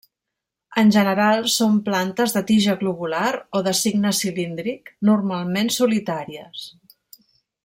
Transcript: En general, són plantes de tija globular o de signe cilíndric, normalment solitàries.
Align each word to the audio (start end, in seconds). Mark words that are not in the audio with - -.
En 0.83 0.87
general, 0.95 1.43
són 1.55 1.75
plantes 1.89 2.33
de 2.37 2.43
tija 2.53 2.75
globular 2.81 3.29
o 3.59 3.63
de 3.69 3.75
signe 3.83 4.15
cilíndric, 4.23 4.93
normalment 5.11 5.75
solitàries. 5.81 6.69